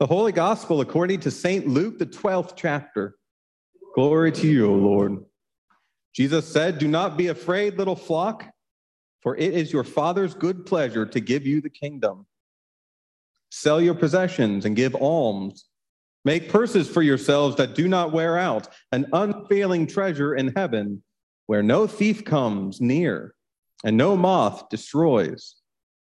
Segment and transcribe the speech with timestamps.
[0.00, 1.68] The Holy Gospel according to St.
[1.68, 3.16] Luke, the 12th chapter.
[3.94, 5.24] Glory to you, O Lord.
[6.14, 8.50] Jesus said, Do not be afraid, little flock,
[9.20, 12.26] for it is your Father's good pleasure to give you the kingdom.
[13.50, 15.66] Sell your possessions and give alms.
[16.24, 21.02] Make purses for yourselves that do not wear out, an unfailing treasure in heaven,
[21.46, 23.34] where no thief comes near
[23.84, 25.56] and no moth destroys.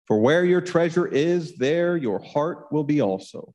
[0.06, 3.54] For where your treasure is, there your heart will be also.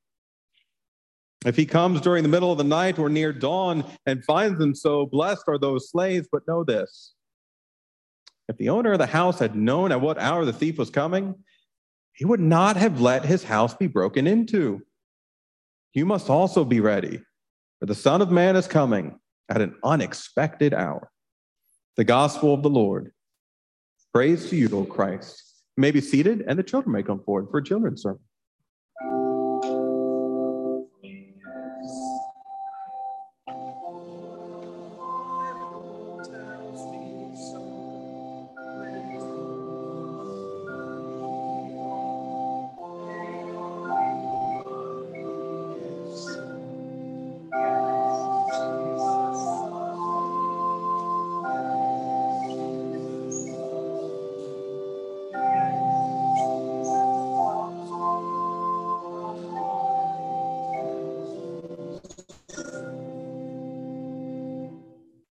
[1.45, 4.75] If he comes during the middle of the night or near dawn and finds them
[4.75, 6.27] so, blessed are those slaves.
[6.31, 7.15] But know this
[8.47, 11.35] if the owner of the house had known at what hour the thief was coming,
[12.13, 14.81] he would not have let his house be broken into.
[15.93, 17.21] You must also be ready,
[17.79, 19.19] for the Son of Man is coming
[19.49, 21.09] at an unexpected hour.
[21.97, 23.11] The gospel of the Lord.
[24.13, 25.41] Praise to you, O Christ.
[25.77, 28.21] You may be seated, and the children may come forward for a children's sermon.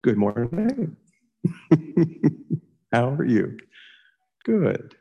[0.03, 0.97] Good morning.
[2.93, 3.59] How are you?
[4.47, 4.95] Good.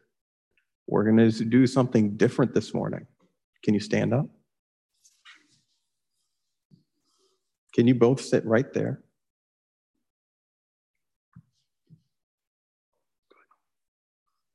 [0.87, 3.07] We're going to do something different this morning.
[3.63, 4.25] Can you stand up?
[7.73, 9.01] Can you both sit right there?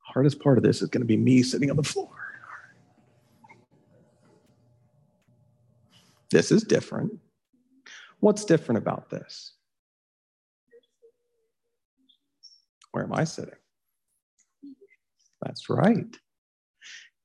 [0.01, 2.11] Hardest part of this is going to be me sitting on the floor.
[6.31, 7.13] This is different.
[8.21, 9.55] What's different about this?
[12.95, 13.57] Where am I sitting?
[15.43, 16.17] That's right.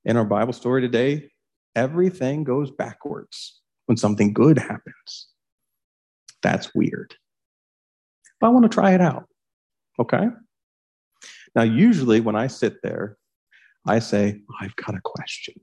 [0.03, 1.29] In our Bible story today,
[1.75, 5.27] everything goes backwards when something good happens.
[6.41, 7.13] That's weird.
[8.41, 9.25] But I want to try it out.
[9.99, 10.29] Okay?
[11.53, 13.17] Now, usually when I sit there,
[13.85, 15.53] I say, I've got a question.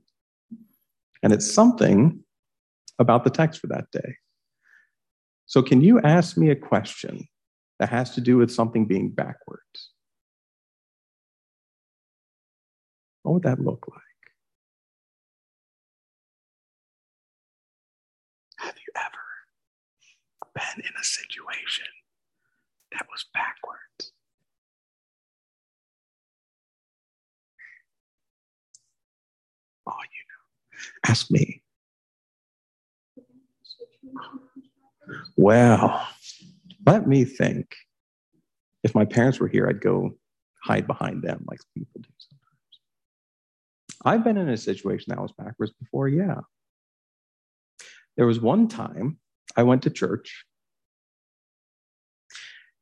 [1.21, 2.23] And it's something
[2.97, 4.15] about the text for that day.
[5.47, 7.27] So, can you ask me a question
[7.79, 9.91] that has to do with something being backwards?
[13.27, 13.99] What would that look like?
[18.59, 21.87] Have you ever been in a situation
[22.93, 24.13] that was backwards?
[29.85, 31.11] Oh, you know.
[31.11, 31.63] Ask me.
[35.35, 36.07] Well,
[36.85, 37.75] let me think.
[38.83, 40.15] If my parents were here, I'd go
[40.63, 42.09] hide behind them like people do.
[44.05, 46.41] I've been in a situation that was backwards before, yeah.
[48.15, 49.19] There was one time
[49.55, 50.45] I went to church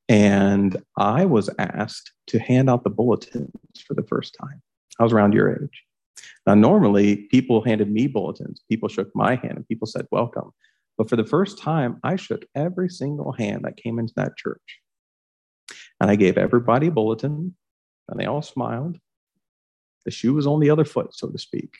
[0.08, 3.52] and I was asked to hand out the bulletins
[3.88, 4.62] for the first time.
[5.00, 5.84] I was around your age.
[6.46, 10.52] Now, normally people handed me bulletins, people shook my hand, and people said, Welcome.
[10.98, 14.80] But for the first time, I shook every single hand that came into that church.
[16.00, 17.56] And I gave everybody a bulletin,
[18.08, 18.98] and they all smiled.
[20.06, 21.76] The shoe was on the other foot, so to speak.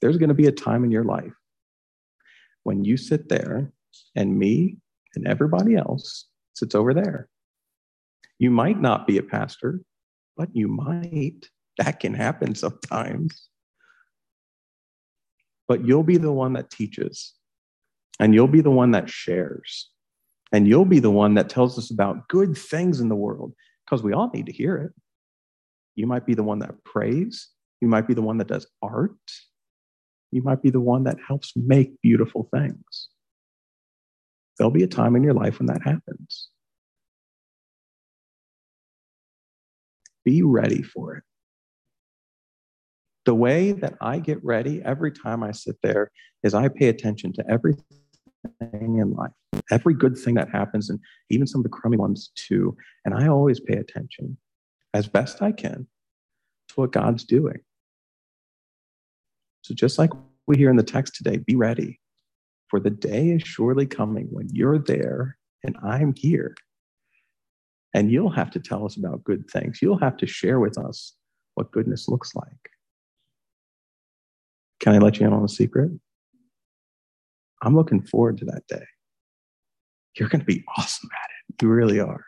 [0.00, 1.32] There's going to be a time in your life
[2.64, 3.72] when you sit there
[4.14, 4.78] and me
[5.14, 7.28] and everybody else sits over there.
[8.38, 9.80] You might not be a pastor,
[10.36, 11.48] but you might.
[11.78, 13.48] That can happen sometimes.
[15.66, 17.32] But you'll be the one that teaches,
[18.20, 19.90] and you'll be the one that shares,
[20.54, 23.52] and you'll be the one that tells us about good things in the world
[23.84, 24.92] because we all need to hear it.
[25.96, 27.48] You might be the one that prays.
[27.80, 29.16] You might be the one that does art.
[30.30, 33.08] You might be the one that helps make beautiful things.
[34.56, 36.50] There'll be a time in your life when that happens.
[40.24, 41.24] Be ready for it.
[43.24, 46.12] The way that I get ready every time I sit there
[46.44, 48.03] is I pay attention to everything
[48.58, 49.32] thing in life,
[49.70, 50.98] every good thing that happens, and
[51.30, 52.76] even some of the crummy ones too.
[53.04, 54.36] And I always pay attention
[54.92, 55.86] as best I can
[56.68, 57.60] to what God's doing.
[59.62, 60.10] So just like
[60.46, 62.00] we hear in the text today, be ready,
[62.68, 66.54] for the day is surely coming when you're there and I'm here.
[67.94, 69.78] And you'll have to tell us about good things.
[69.80, 71.14] You'll have to share with us
[71.54, 72.70] what goodness looks like.
[74.80, 75.92] Can I let you in on a secret?
[77.64, 78.84] I'm looking forward to that day.
[80.18, 81.62] You're going to be awesome at it.
[81.62, 82.24] You really are.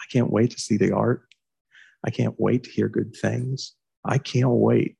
[0.00, 1.22] I can't wait to see the art.
[2.04, 3.74] I can't wait to hear good things.
[4.04, 4.96] I can't wait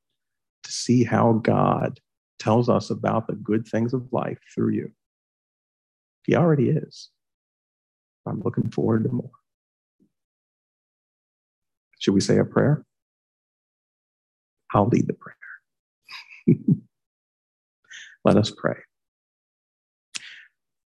[0.63, 1.99] to see how God
[2.39, 4.91] tells us about the good things of life through you.
[6.23, 7.09] He already is.
[8.25, 9.31] I'm looking forward to more.
[11.99, 12.85] Should we say a prayer?
[14.73, 15.35] I'll lead the prayer.
[18.25, 18.75] Let us pray.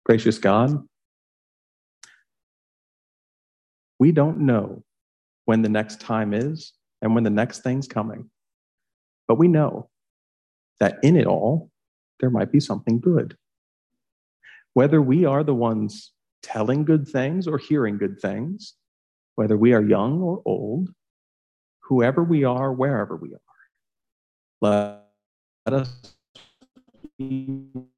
[0.04, 0.84] Gracious God,
[3.98, 4.82] we don't know
[5.44, 8.30] when the next time is and when the next thing's coming,
[9.28, 9.88] but we know
[10.80, 11.70] that in it all,
[12.18, 13.36] there might be something good.
[14.74, 18.74] Whether we are the ones telling good things or hearing good things,
[19.36, 20.90] whether we are young or old,
[21.80, 25.00] whoever we are, wherever we are,
[25.66, 26.14] let us
[27.30, 27.91] let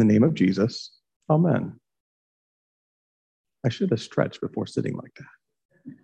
[0.00, 0.92] The name of Jesus,
[1.28, 1.78] amen.
[3.66, 5.94] I should have stretched before sitting like that.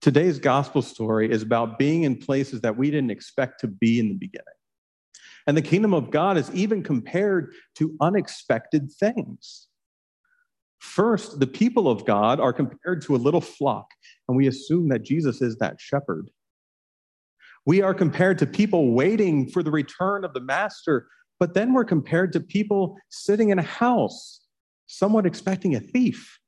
[0.00, 4.08] Today's gospel story is about being in places that we didn't expect to be in
[4.08, 4.46] the beginning.
[5.46, 9.68] And the kingdom of God is even compared to unexpected things.
[10.78, 13.88] First, the people of God are compared to a little flock,
[14.26, 16.30] and we assume that Jesus is that shepherd.
[17.70, 21.06] We are compared to people waiting for the return of the master,
[21.38, 24.40] but then we're compared to people sitting in a house,
[24.88, 26.40] somewhat expecting a thief.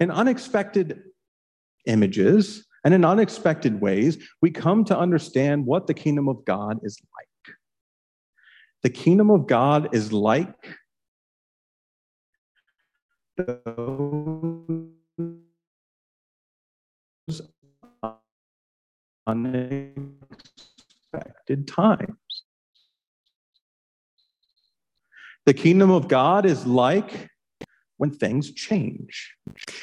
[0.00, 1.02] In unexpected
[1.84, 6.96] images and in unexpected ways, we come to understand what the kingdom of God is
[7.02, 7.56] like.
[8.84, 10.78] The kingdom of God is like
[13.36, 14.22] those
[21.64, 22.16] times.
[25.44, 27.28] The kingdom of God is like
[27.96, 29.34] when things change.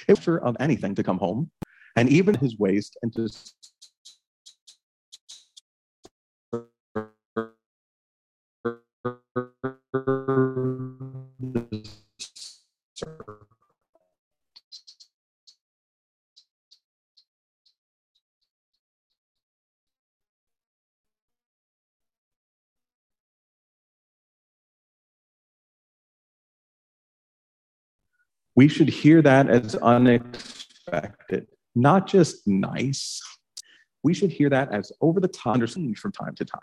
[0.07, 1.51] If of anything to come home,
[1.95, 3.27] and even his waste and to
[28.59, 33.21] we should hear that as unexpected, not just nice.
[34.03, 36.59] We should hear that as over the top, understanding from time to time.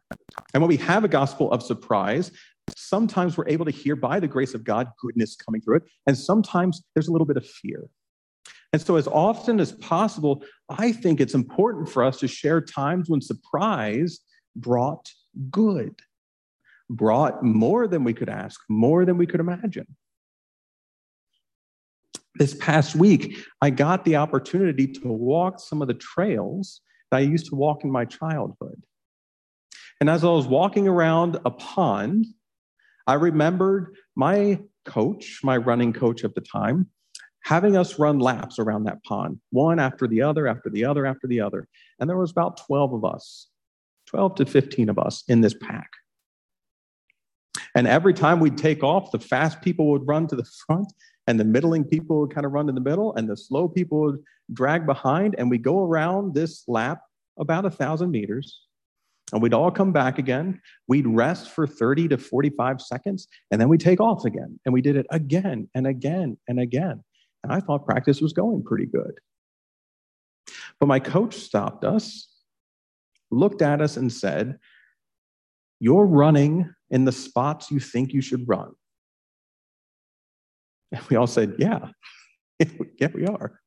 [0.53, 2.33] And when we have a gospel of surprise,
[2.77, 6.19] sometimes we're able to hear by the grace of God goodness coming through it, and
[6.19, 7.89] sometimes there's a little bit of fear.
[8.75, 13.09] And so, as often as possible, I think it's important for us to share times
[13.09, 14.21] when surprise
[14.55, 15.11] brought
[15.51, 16.03] good,
[16.91, 19.87] brought more than we could ask, more than we could imagine
[22.39, 27.21] this past week, I got the opportunity to walk some of the trails that I
[27.21, 28.83] used to walk in my childhood.
[30.01, 32.27] And as I was walking around a pond,
[33.07, 36.89] I remembered my coach, my running coach at the time,
[37.45, 41.27] having us run laps around that pond, one after the other, after the other, after
[41.27, 41.69] the other.
[41.99, 43.49] And there was about 12 of us,
[44.07, 45.91] 12 to 15 of us in this pack.
[47.75, 50.93] And every time we'd take off, the fast people would run to the front
[51.27, 54.01] and the middling people would kind of run in the middle, and the slow people
[54.01, 57.01] would drag behind, and we go around this lap
[57.39, 58.63] about a thousand meters.
[59.33, 60.61] And we'd all come back again.
[60.87, 64.61] We'd rest for 30 to 45 seconds, and then we take off again.
[64.65, 67.03] And we did it again and again and again.
[67.43, 69.19] And I thought practice was going pretty good.
[70.79, 72.29] But my coach stopped us,
[73.33, 74.59] looked at us, and said,
[75.81, 78.75] You're running in the spots you think you should run.
[80.93, 81.89] And we all said, Yeah,
[83.01, 83.61] yeah, we are.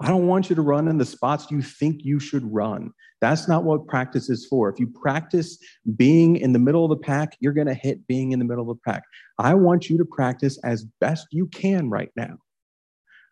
[0.00, 2.92] I don't want you to run in the spots you think you should run.
[3.20, 4.68] That's not what practice is for.
[4.68, 5.58] If you practice
[5.96, 8.70] being in the middle of the pack, you're going to hit being in the middle
[8.70, 9.02] of the pack.
[9.40, 12.36] I want you to practice as best you can right now.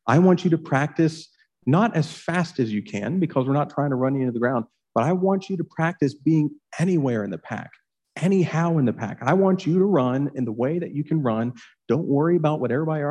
[0.09, 1.29] I want you to practice
[1.67, 4.41] not as fast as you can because we're not trying to run you into the
[4.41, 7.71] ground, but I want you to practice being anywhere in the pack,
[8.17, 9.19] anyhow in the pack.
[9.23, 11.53] I want you to run in the way that you can run.
[11.89, 13.05] Don't worry about what everybody,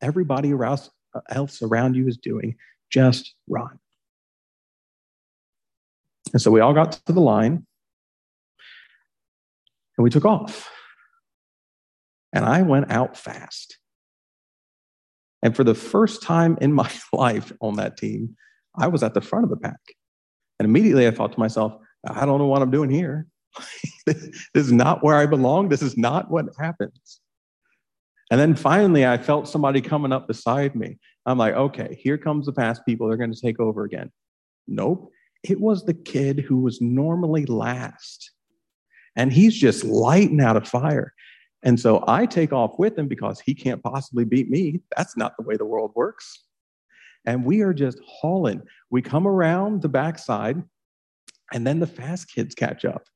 [0.00, 0.76] everybody uh,
[1.30, 2.56] else around you is doing.
[2.90, 3.78] Just run.
[6.32, 7.66] And so we all got to the line
[9.96, 10.70] and we took off.
[12.32, 13.78] And I went out fast.
[15.42, 18.36] And for the first time in my life on that team,
[18.76, 19.80] I was at the front of the pack.
[20.58, 21.74] And immediately I thought to myself,
[22.06, 23.26] I don't know what I'm doing here.
[24.06, 25.68] This is not where I belong.
[25.68, 27.20] This is not what happens.
[28.30, 30.98] And then finally, I felt somebody coming up beside me.
[31.26, 33.06] I'm like, okay, here comes the past people.
[33.06, 34.10] They're going to take over again.
[34.66, 35.10] Nope.
[35.42, 38.30] It was the kid who was normally last.
[39.16, 41.12] And he's just lighting out a fire.
[41.62, 44.80] And so I take off with him because he can't possibly beat me.
[44.96, 46.44] That's not the way the world works.
[47.24, 48.62] And we are just hauling.
[48.90, 50.62] We come around the backside,
[51.52, 53.06] and then the fast kids catch up.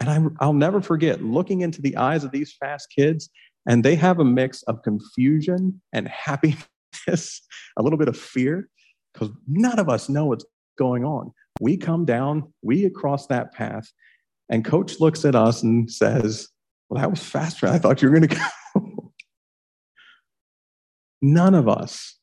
[0.00, 0.10] And
[0.40, 3.30] I, will never forget looking into the eyes of these fast kids
[3.66, 6.66] and they have a mix of confusion and happiness,
[7.76, 8.68] a little bit of fear,
[9.12, 10.44] because none of us know what's
[10.76, 11.32] going on.
[11.60, 13.90] We come down, we cross that path,
[14.50, 16.48] and coach looks at us and says,
[16.88, 17.66] Well, that was faster.
[17.66, 19.12] I thought you were going to go.
[21.22, 22.18] None of us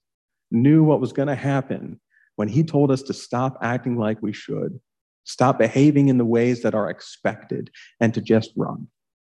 [0.51, 1.99] knew what was going to happen
[2.35, 4.79] when he told us to stop acting like we should,
[5.23, 8.87] stop behaving in the ways that are expected, and to just run.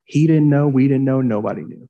[0.06, 1.90] He didn't know, we didn't know, nobody knew.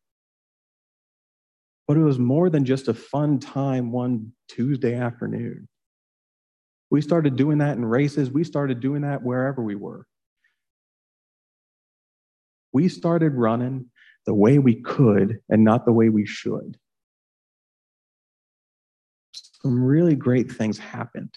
[1.87, 5.67] But it was more than just a fun time one Tuesday afternoon.
[6.89, 8.31] We started doing that in races.
[8.31, 10.05] We started doing that wherever we were.
[12.73, 13.87] We started running
[14.25, 16.77] the way we could and not the way we should.
[19.33, 21.33] Some really great things happened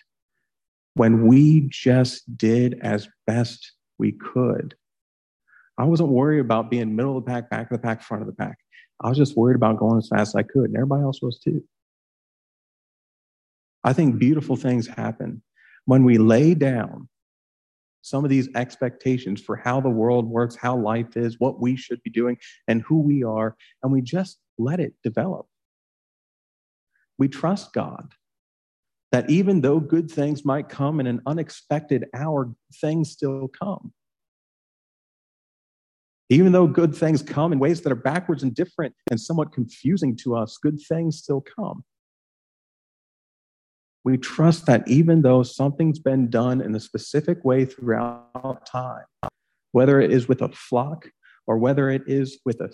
[0.95, 4.75] when we just did as best we could.
[5.79, 8.27] I wasn't worried about being middle of the pack, back of the pack, front of
[8.27, 8.59] the pack.
[9.01, 11.39] I was just worried about going as fast as I could, and everybody else was
[11.39, 11.65] too.
[13.83, 15.43] I think beautiful things happen
[15.87, 17.09] when we lay down
[18.03, 22.03] some of these expectations for how the world works, how life is, what we should
[22.03, 22.37] be doing,
[22.69, 25.47] and who we are, and we just let it develop.
[27.19, 28.13] We trust God
[29.13, 33.93] that even though good things might come in an unexpected hour, things still come.
[36.29, 40.17] Even though good things come in ways that are backwards and different and somewhat confusing
[40.17, 41.85] to us, good things still come.
[44.05, 49.05] We trust that even though something's been done in a specific way throughout time,
[49.73, 51.11] whether it is with a flock
[51.47, 52.73] or whether it is with a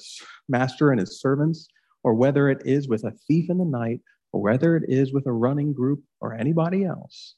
[0.48, 1.66] master and his servants,
[2.04, 4.00] or whether it is with a thief in the night,
[4.38, 7.34] whether it is with a running group or anybody else,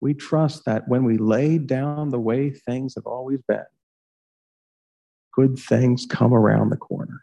[0.00, 3.64] we trust that when we lay down the way things have always been,
[5.34, 7.20] good things come around the corner.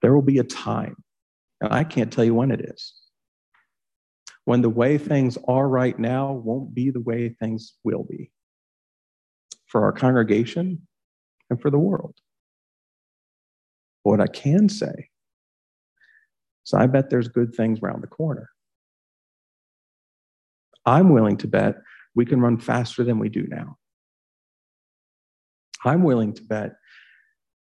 [0.00, 0.96] There will be a time,
[1.60, 2.94] and I can't tell you when it is,
[4.44, 8.30] when the way things are right now won't be the way things will be
[9.66, 10.86] for our congregation
[11.50, 12.14] and for the world.
[14.04, 15.07] But what I can say
[16.68, 18.50] is I bet there's good things around the corner.
[20.86, 21.76] I'm willing to bet
[22.14, 23.76] we can run faster than we do now.
[25.84, 26.72] I'm willing to bet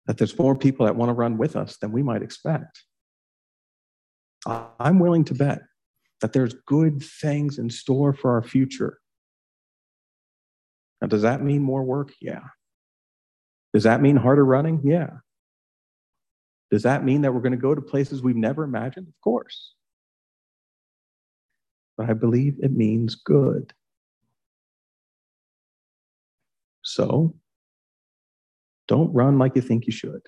[0.07, 2.83] that there's more people that want to run with us than we might expect.
[4.45, 5.59] I'm willing to bet
[6.21, 8.99] that there's good things in store for our future.
[11.01, 12.13] Now, does that mean more work?
[12.21, 12.41] Yeah.
[13.73, 14.81] Does that mean harder running?
[14.83, 15.17] Yeah.
[16.71, 19.07] Does that mean that we're going to go to places we've never imagined?
[19.07, 19.73] Of course.
[21.97, 23.73] But I believe it means good.
[26.83, 27.35] So,
[28.87, 30.21] don't run like you think you should.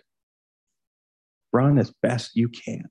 [1.53, 2.85] Run as best you can.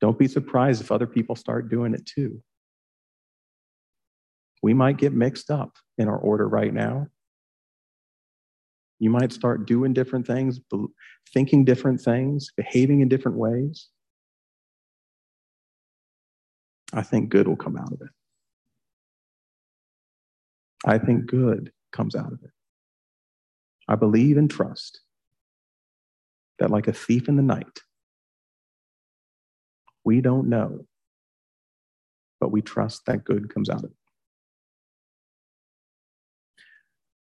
[0.00, 2.42] Don't be surprised if other people start doing it too.
[4.62, 7.08] We might get mixed up in our order right now.
[8.98, 10.60] You might start doing different things,
[11.32, 13.88] thinking different things, behaving in different ways.
[16.92, 18.08] I think good will come out of it.
[20.84, 22.50] I think good comes out of it.
[23.88, 25.00] I believe and trust
[26.58, 27.80] that, like a thief in the night,
[30.04, 30.86] we don't know,
[32.40, 33.96] but we trust that good comes out of it.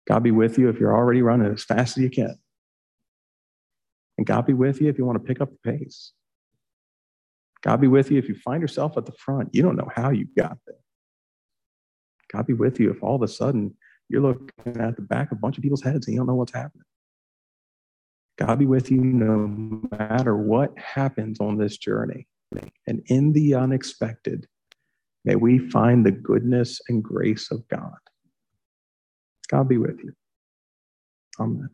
[0.07, 2.37] God be with you if you're already running as fast as you can.
[4.17, 6.11] And God be with you if you want to pick up the pace.
[7.63, 9.49] God be with you if you find yourself at the front.
[9.53, 10.75] You don't know how you got there.
[12.31, 13.75] God be with you if all of a sudden
[14.09, 14.49] you're looking
[14.81, 16.83] at the back of a bunch of people's heads and you don't know what's happening.
[18.37, 19.47] God be with you no
[19.91, 22.27] matter what happens on this journey.
[22.87, 24.47] And in the unexpected,
[25.23, 27.95] may we find the goodness and grace of God.
[29.53, 30.13] God be with you.
[31.39, 31.69] Amen.